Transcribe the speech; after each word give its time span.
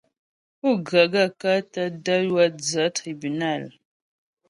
Pú 0.59 0.69
ghə́ 0.87 1.05
gaə̂kə́ 1.13 1.57
tə 1.73 1.83
də̀ 2.03 2.17
wə́ 2.33 2.47
dzə́ 2.59 2.87
tribúnal? 2.95 3.63